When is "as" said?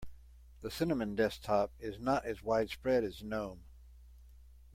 2.25-2.41, 3.03-3.21